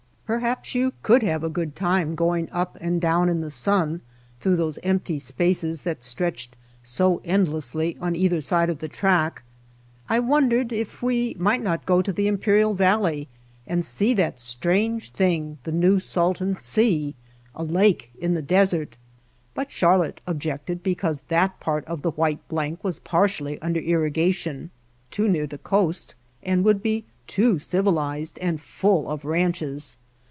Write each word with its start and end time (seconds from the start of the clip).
Perhaps 0.33 0.73
you 0.75 0.93
could 1.03 1.23
have 1.23 1.43
a 1.43 1.49
good 1.49 1.75
time 1.75 2.15
going 2.15 2.49
up 2.51 2.77
and 2.79 3.01
down 3.01 3.27
in 3.27 3.41
the 3.41 3.49
sun 3.51 3.99
through 4.37 4.55
those 4.55 4.79
empty 4.81 5.19
spaces 5.19 5.81
that 5.81 6.05
stretched 6.05 6.55
so 6.81 7.19
endlessly 7.25 7.97
on 7.99 8.15
either 8.15 8.39
side 8.39 8.69
of 8.69 8.79
the 8.79 8.87
track. 8.87 9.43
I 10.07 10.19
wondered 10.21 10.71
if 10.71 11.03
we 11.03 11.35
might 11.37 11.61
not 11.61 11.85
go 11.85 12.01
to 12.01 12.13
the 12.13 12.27
Imperial 12.27 12.73
Valley 12.73 13.27
and 13.67 13.83
see 13.83 14.13
that 14.13 14.39
strange 14.39 15.09
thing, 15.09 15.57
the 15.63 15.71
new 15.73 15.99
Salton 15.99 16.55
Sea, 16.55 17.13
a 17.53 17.65
lake 17.65 18.09
in 18.17 18.33
the 18.33 18.41
desert; 18.41 18.95
but 19.53 19.67
Char 19.67 19.97
lotte 19.97 20.21
objected 20.25 20.81
because 20.81 21.23
that 21.27 21.59
part 21.59 21.83
of 21.87 22.03
the 22.03 22.11
white 22.11 22.37
["7] 22.37 22.39
White 22.39 22.39
Heart 22.39 22.39
of 22.39 22.53
Mojave 22.53 22.77
blank 22.79 22.83
was 22.85 22.99
partially 22.99 23.61
under 23.61 23.81
irrigation, 23.81 24.69
too 25.09 25.27
near 25.27 25.45
the 25.45 25.57
coast, 25.57 26.15
and 26.41 26.63
would 26.63 26.81
be 26.81 27.03
too 27.27 27.59
civilized 27.59 28.39
and 28.39 28.61
full 28.61 29.11
of 29.11 29.25
ranches. 29.25 29.97